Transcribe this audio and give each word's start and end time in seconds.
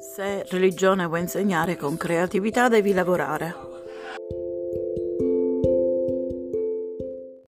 Se 0.00 0.46
religione 0.48 1.04
vuoi 1.04 1.20
insegnare 1.20 1.76
con 1.76 1.98
creatività 1.98 2.68
devi 2.68 2.94
lavorare. 2.94 3.69